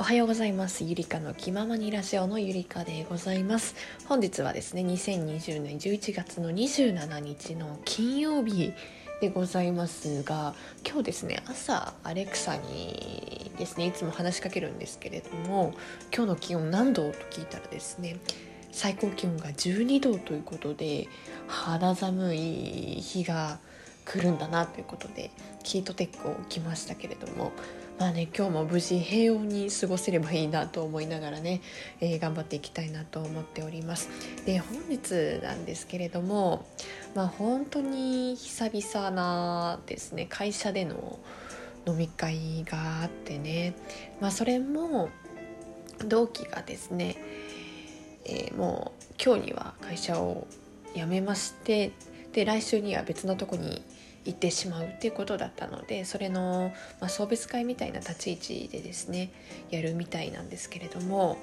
[0.00, 0.82] おはようございます。
[0.82, 3.74] ゆりかの気ままにラジオのゆりかでございます。
[4.06, 8.72] 本日はですね2020年11月の27日の金曜日
[9.20, 10.54] でございますが
[10.86, 15.74] 今日ですね朝アレクサにですねいつも話しかけるんですけれども
[16.10, 18.16] 今日の気温何度と聞いたらですね
[18.72, 21.08] 最高気温が12度ということで
[21.46, 22.38] 肌寒い
[23.02, 23.58] 日が
[24.06, 25.30] 来るんだなということで
[25.62, 27.52] ヒートテックを着ましたけれども
[28.00, 31.60] まあね今日も無事平穏に過ごせればいいなと思いながらね、
[32.00, 34.08] えー、頑張っていきたいなと思っております。
[34.46, 36.66] で本日なんですけれども
[37.14, 41.18] まあ本当に久々なですね会社での
[41.86, 43.74] 飲み会があってね
[44.18, 45.10] まあそれも
[45.98, 47.16] 同期がですね、
[48.24, 50.46] えー、もう今日には会社を
[50.94, 51.92] 辞めまして
[52.32, 53.82] で来週には別のとこに
[54.24, 59.32] 行ってしまうっていうことだったのでそれの、まあ、送別会みたいな立ち位置でですね
[59.70, 61.38] やるみたいなんですけれども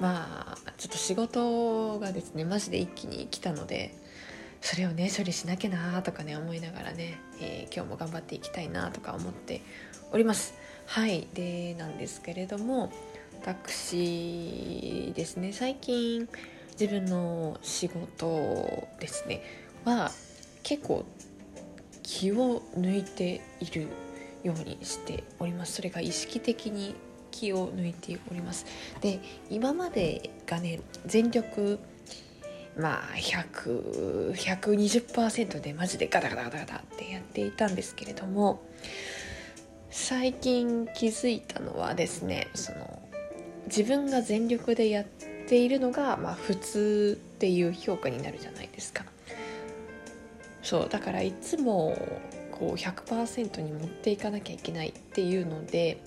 [0.00, 3.94] まあちょっと仕事がですねマジで一気に来たので
[4.60, 9.62] それをね処理しなきゃなとかね思いながらね、えー、今日も頑張っていきたいなとか思って
[10.12, 10.54] おります。
[10.86, 11.28] はい。
[11.34, 12.92] でなんですけれども
[13.42, 16.28] 私ですね最近
[16.78, 19.42] 自分の仕事ですね
[19.84, 20.10] は
[20.62, 21.04] 結構
[22.16, 23.88] 気を抜いている
[24.42, 26.94] ようにしておりますそれが意識的に
[27.30, 28.64] 気を抜いております
[29.02, 31.78] で今までがね全力
[32.78, 38.62] まあ100120%でマジでガタガタガタガタってやっていたんですけれども
[39.90, 42.98] 最近気づいたのはですねその
[43.66, 45.06] 自分が全力でやっ
[45.48, 49.04] ているのが、まあ、普通っていう評価になるじゃないですか。
[50.66, 51.96] そうだからいつも
[52.50, 56.02] こう100%に持っていかなきゃいけないっていうので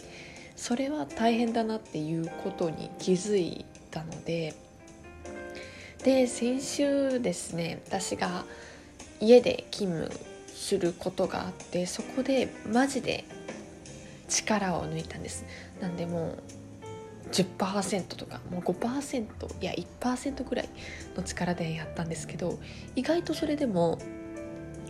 [0.57, 4.53] それは大変だなっていうことに気づいたので
[6.03, 8.43] で先週ですね私が
[9.21, 13.23] 家で勤務することがあってそこでマジで
[14.27, 15.45] 力を抜いたんです。
[15.79, 16.35] なんでも
[17.27, 20.69] う10%とかもう5%いや1%ぐらい
[21.15, 22.59] の力でやったんですけど
[22.97, 23.99] 意外とそれでも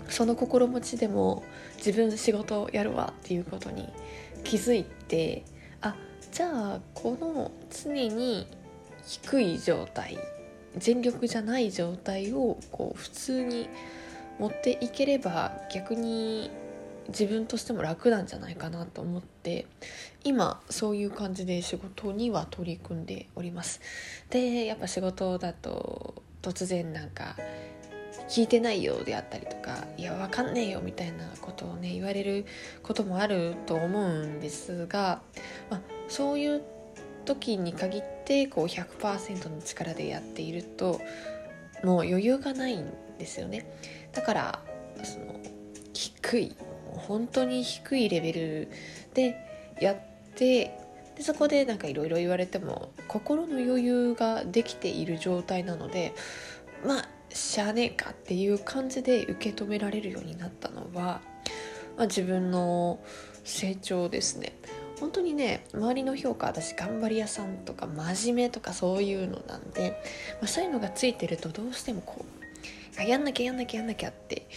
[0.09, 1.43] その心持ちでも
[1.77, 3.89] 自分仕事やるわっていうことに
[4.43, 5.43] 気づいて
[5.81, 5.95] あ
[6.31, 8.47] じゃあこの常に
[9.05, 10.17] 低い状態
[10.77, 13.69] 全力じゃない状態をこう普通に
[14.39, 16.49] 持っていければ逆に
[17.09, 19.65] 自分としても楽なんじゃないかなと思って
[20.23, 23.81] 今そういう感じで仕事には取り組んでおります。
[24.29, 27.35] でやっぱ仕事だと突然なんか
[28.29, 32.45] 聞いてないよであったりとかいやわかんねえよみたいなことをね言われる
[32.83, 35.21] こともあると思うんですが、
[35.69, 36.61] まあ、そういう
[37.25, 41.01] 時に限ってこう100%の力でやっていると
[41.83, 43.65] もう余裕がないんですよね。
[44.13, 44.59] だから
[45.03, 45.39] その
[45.93, 46.55] 低い
[46.93, 48.67] 本当に低いレベル
[49.13, 49.35] で
[49.81, 49.97] やっ
[50.35, 50.77] て
[51.15, 56.13] でそこでなんかいろいろ言われても心の余裕ができている状態なので
[56.85, 61.21] まあしゃあねえかっていう感じで受け止められるようになったのは、
[61.97, 62.99] まあ、自分の
[63.43, 64.53] 成長ですね。
[64.99, 69.91] 本当にね周りの評価私頑張り屋さんとか真面目とかそういうのなんで、
[70.41, 72.25] まあ、そういうのがついてるとどうしてもこ
[72.99, 74.47] うやんなきゃやんなきゃやんなきゃって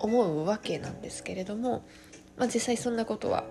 [0.00, 1.84] 思うわけなんですけれども、
[2.36, 3.44] まあ、実際そんなことは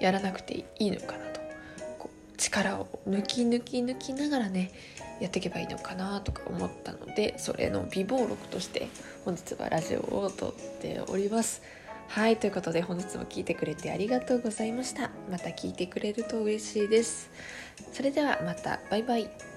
[0.00, 1.31] やらなくていいのかな。
[2.42, 4.72] 力を抜き抜き抜きながらね
[5.20, 8.88] やっていけばいいのかなとか思ったのでそれの備忘録として
[9.24, 11.62] 本日はラジオを撮っております。
[12.08, 15.10] はいということで本日も聞いてくれてありがとうございました。
[15.30, 17.30] また聞いてくれると嬉しいです。
[17.92, 19.51] それではまたバイバイ。